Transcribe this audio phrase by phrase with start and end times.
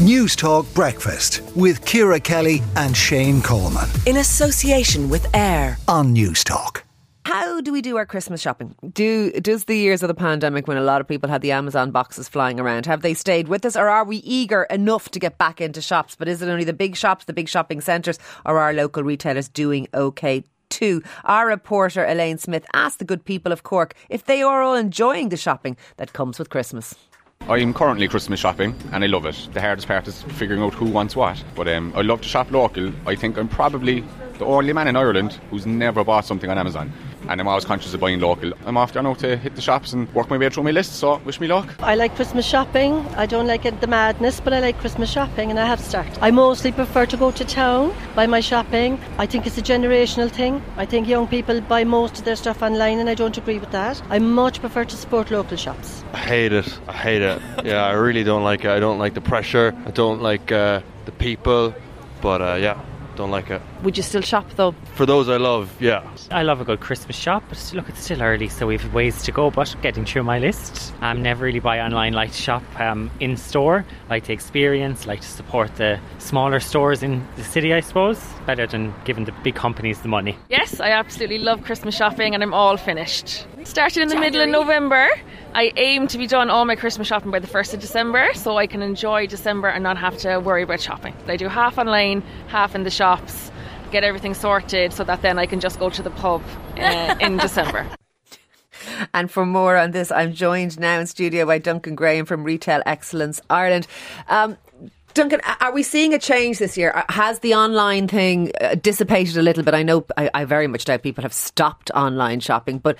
[0.00, 3.86] Newstalk Breakfast with Ciara Kelly and Shane Coleman.
[4.06, 6.84] In association with AIR on Newstalk.
[7.26, 8.74] How do we do our Christmas shopping?
[8.94, 11.90] Do does the years of the pandemic when a lot of people had the Amazon
[11.90, 15.36] boxes flying around have they stayed with us or are we eager enough to get
[15.36, 16.16] back into shops?
[16.16, 19.50] But is it only the big shops, the big shopping centres or are local retailers
[19.50, 21.02] doing okay too?
[21.24, 25.28] Our reporter Elaine Smith asked the good people of Cork if they are all enjoying
[25.28, 26.94] the shopping that comes with Christmas.
[27.50, 29.48] I'm currently Christmas shopping and I love it.
[29.52, 31.42] The hardest part is figuring out who wants what.
[31.56, 32.92] But um, I love to shop local.
[33.08, 34.04] I think I'm probably
[34.38, 36.92] the only man in Ireland who's never bought something on Amazon
[37.28, 38.52] and I'm always conscious of buying local.
[38.66, 40.96] I'm off there now to hit the shops and work my way through my list,
[40.96, 41.74] so wish me luck.
[41.80, 43.06] I like Christmas shopping.
[43.16, 46.18] I don't like it, the madness, but I like Christmas shopping and I have started.
[46.20, 48.98] I mostly prefer to go to town, buy my shopping.
[49.18, 50.62] I think it's a generational thing.
[50.76, 53.70] I think young people buy most of their stuff online and I don't agree with
[53.70, 54.02] that.
[54.10, 56.02] I much prefer to support local shops.
[56.12, 56.78] I hate it.
[56.88, 57.40] I hate it.
[57.64, 58.70] Yeah, I really don't like it.
[58.70, 59.74] I don't like the pressure.
[59.86, 61.74] I don't like uh, the people.
[62.20, 62.78] But uh, yeah,
[63.16, 63.60] don't like it.
[63.82, 64.74] Would you still shop though?
[64.94, 66.08] For those I love, yeah.
[66.30, 69.32] I love a good Christmas shop, but look, it's still early, so we've ways to
[69.32, 69.50] go.
[69.50, 72.12] But getting through my list, I um, never really buy online.
[72.12, 77.02] Like to shop um, in store, like to experience, like to support the smaller stores
[77.02, 77.72] in the city.
[77.72, 80.36] I suppose better than giving the big companies the money.
[80.48, 83.46] Yes, I absolutely love Christmas shopping, and I'm all finished.
[83.64, 84.30] Starting in the January.
[84.30, 85.08] middle of November,
[85.52, 88.56] I aim to be done all my Christmas shopping by the 1st of December so
[88.56, 91.14] I can enjoy December and not have to worry about shopping.
[91.26, 93.50] I do half online, half in the shops,
[93.90, 96.42] get everything sorted so that then I can just go to the pub
[96.78, 97.84] uh, in December.
[99.12, 102.82] And for more on this, I'm joined now in studio by Duncan Graham from Retail
[102.86, 103.88] Excellence Ireland.
[104.28, 104.56] Um,
[105.14, 107.04] Duncan, are we seeing a change this year?
[107.08, 109.74] Has the online thing uh, dissipated a little bit?
[109.74, 112.96] I know I, I very much doubt people have stopped online shopping, but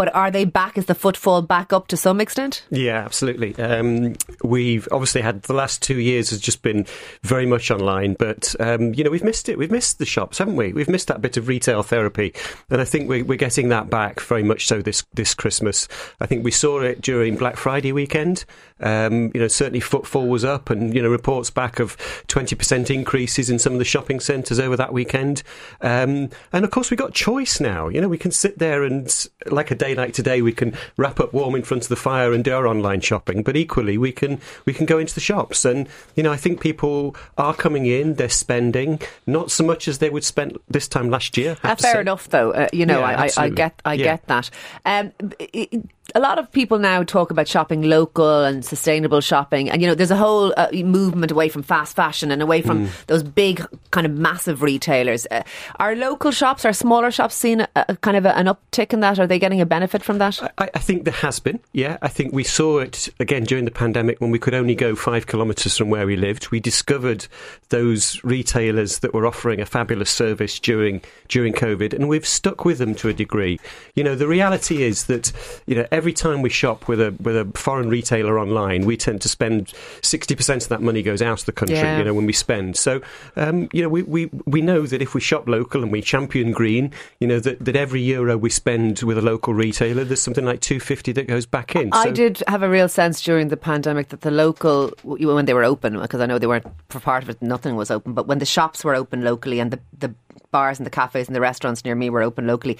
[0.00, 0.78] but are they back?
[0.78, 2.64] Is the footfall back up to some extent?
[2.70, 3.54] Yeah, absolutely.
[3.56, 6.86] Um, we've obviously had the last two years has just been
[7.22, 9.58] very much online, but um, you know we've missed it.
[9.58, 10.72] We've missed the shops, haven't we?
[10.72, 12.32] We've missed that bit of retail therapy,
[12.70, 15.86] and I think we're, we're getting that back very much so this this Christmas.
[16.18, 18.46] I think we saw it during Black Friday weekend.
[18.80, 21.96] Um, you know, certainly footfall was up, and you know reports back of
[22.28, 25.42] twenty percent increases in some of the shopping centres over that weekend.
[25.80, 27.88] Um, and of course, we've got choice now.
[27.88, 29.12] You know, we can sit there and
[29.46, 32.32] like a day like today, we can wrap up warm in front of the fire
[32.32, 33.42] and do our online shopping.
[33.42, 36.60] But equally, we can we can go into the shops, and you know, I think
[36.60, 41.10] people are coming in, they're spending not so much as they would spend this time
[41.10, 41.56] last year.
[41.62, 42.52] Uh, fair enough, though.
[42.52, 44.04] Uh, you know, yeah, I, I, get I yeah.
[44.04, 44.50] get that.
[44.84, 49.82] Um, it, a lot of people now talk about shopping local and sustainable shopping, and
[49.82, 53.06] you know, there's a whole uh, movement away from fast fashion and away from mm.
[53.06, 55.26] those big kind of massive retailers.
[55.30, 55.42] Uh,
[55.76, 59.00] are local shops, are smaller shops seeing a, a kind of a, an uptick in
[59.00, 59.18] that?
[59.18, 60.42] Are they getting a benefit from that?
[60.58, 61.60] I, I, think there has been.
[61.72, 64.94] Yeah, I think we saw it again during the pandemic when we could only go
[64.94, 66.50] five kilometres from where we lived.
[66.50, 67.26] We discovered
[67.68, 72.78] those retailers that were offering a fabulous service during during COVID, and we've stuck with
[72.78, 73.58] them to a degree.
[73.94, 75.32] You know, the reality is that
[75.66, 79.20] you know every time we shop with a with a foreign retailer online, we tend
[79.20, 81.76] to spend sixty percent of that money goes out of the country.
[81.76, 81.98] Yeah.
[81.98, 82.76] You know, when we spend.
[82.76, 82.92] So,
[83.36, 86.52] um, you know, we, we we know that if we shop local and we champion
[86.52, 86.84] green,
[87.20, 90.60] you know that, that every euro we spend with a local retailer, there's something like
[90.60, 91.90] two fifty that goes back in.
[91.92, 95.54] I so, did have a real sense during the pandemic that the local when they
[95.54, 98.26] were open, because I know they weren't for part of it, nothing was open, but
[98.26, 100.14] when the shops were open locally and the the
[100.50, 102.78] bars and the cafes and the restaurants near me were open locally,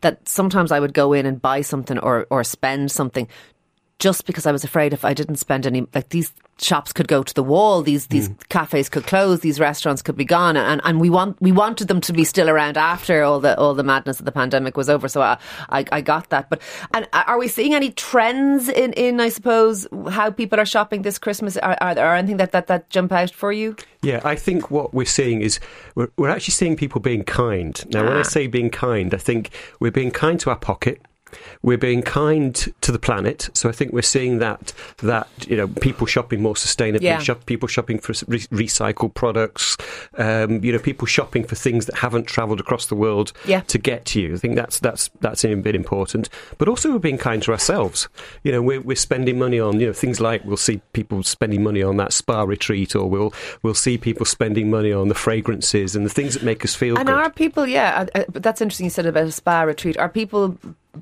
[0.00, 3.28] that sometimes I would go in and buy something or, or spend something
[4.02, 7.22] just because I was afraid if I didn't spend any, like these shops could go
[7.22, 8.48] to the wall, these these mm.
[8.48, 12.00] cafes could close, these restaurants could be gone, and, and we want we wanted them
[12.00, 15.06] to be still around after all the all the madness of the pandemic was over.
[15.06, 16.50] So I I, I got that.
[16.50, 16.60] But
[16.92, 21.16] and are we seeing any trends in, in I suppose how people are shopping this
[21.16, 21.56] Christmas?
[21.58, 23.76] Are, are there anything that, that that jump out for you?
[24.02, 25.60] Yeah, I think what we're seeing is
[25.94, 27.72] we're, we're actually seeing people being kind.
[27.92, 28.08] Now, ah.
[28.08, 28.24] when I ah.
[28.24, 31.00] say being kind, I think we're being kind to our pocket
[31.62, 35.68] we're being kind to the planet, so I think we're seeing that that you know
[35.68, 37.18] people shopping more sustainably, yeah.
[37.18, 39.76] shop, people shopping for re- recycled products,
[40.18, 43.60] um, you know people shopping for things that haven't travelled across the world yeah.
[43.62, 44.34] to get to you.
[44.34, 48.08] I think that's that's that's a bit important, but also we're being kind to ourselves.
[48.42, 51.62] You know, we're, we're spending money on you know things like we'll see people spending
[51.62, 53.32] money on that spa retreat, or we'll
[53.62, 56.94] we'll see people spending money on the fragrances and the things that make us feel.
[56.94, 57.00] Good.
[57.00, 57.18] And good.
[57.18, 57.66] are people?
[57.66, 58.84] Yeah, uh, uh, that's interesting.
[58.84, 59.96] You said about a spa retreat.
[59.98, 60.58] Are people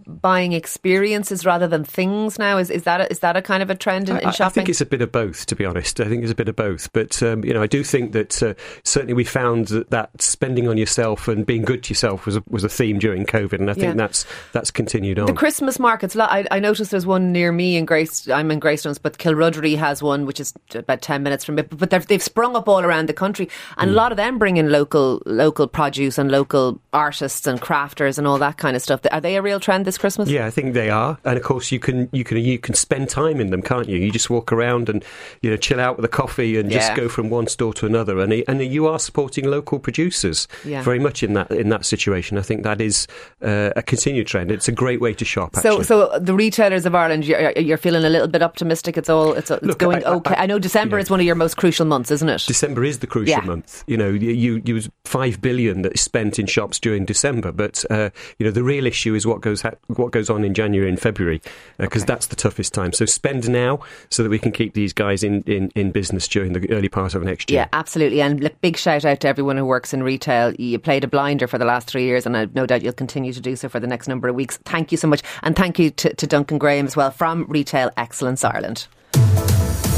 [0.07, 2.59] buying experiences rather than things now?
[2.59, 4.47] Is is that a, is that a kind of a trend in, in I, shopping?
[4.47, 6.01] I think it's a bit of both, to be honest.
[6.01, 6.93] I think it's a bit of both.
[6.93, 8.55] But um, you know, I do think that uh,
[8.85, 12.43] certainly we found that, that spending on yourself and being good to yourself was a,
[12.49, 13.95] was a theme during COVID, and I think Yeah.
[13.95, 15.27] that's that's continued on.
[15.27, 16.17] The Christmas markets.
[16.17, 18.29] I, I noticed there's one near me in Grace.
[18.29, 21.77] I'm in Greystones, but Kilruddery has one, which is about ten minutes from it.
[21.77, 24.57] But they've, they've sprung up all around the country, and a lot of them bring
[24.57, 29.01] in local local produce and local artists and crafters and all that kind of stuff.
[29.11, 30.29] Are they a real trend this Christmas?
[30.29, 33.09] Yeah, I think they are, and of course you can you can you can spend
[33.09, 33.99] time in them, can't you?
[33.99, 35.05] You just walk around and
[35.43, 36.79] you know chill out with a coffee and Yeah.
[36.79, 40.82] just go from one store to another, and and you are supporting local producers Yeah.
[40.82, 42.38] very much in that in that situation.
[42.38, 43.06] I think that is
[43.44, 44.50] uh, a continued trend.
[44.50, 45.56] It's a great way to shop.
[45.56, 45.85] So, Actually.
[45.85, 48.97] so the retailers of Ireland, you're, you're feeling a little bit optimistic.
[48.97, 50.35] It's all it's, it's Look, going I- I- okay.
[50.37, 51.03] I, know December yeah.
[51.03, 52.44] is one of your most crucial months, isn't it?
[52.47, 53.85] December is the crucial month.
[53.87, 58.11] You know, you, you, five billion that is spent in shops during December, but uh,
[58.38, 61.00] you know the real issue is what goes ha- what goes on in January and
[61.00, 61.40] February
[61.78, 62.93] uh, because that's the toughest time.
[62.93, 63.81] So spend now
[64.11, 67.14] so that we can keep these guys in, in, in business during the early part
[67.14, 67.61] of next year.
[67.61, 68.20] Yeah, absolutely.
[68.20, 70.55] And look, big shout out to everyone who works in retail.
[70.55, 73.32] You played a blinder for the last three years, and I've no doubt you'll continue
[73.32, 74.58] to do so for the next number of weeks.
[74.64, 75.22] Thank you so much.
[75.43, 78.87] And thank you to, to Duncan Graham as well from Retail Excellence Ireland.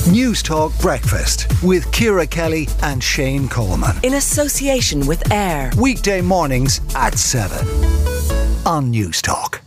[0.02, 3.96] Newstalk Breakfast with Ciara Kelly and Shane Coleman.
[4.02, 5.70] In association with AIR.
[5.78, 7.66] Weekday mornings at 7
[8.66, 9.61] on Newstalk.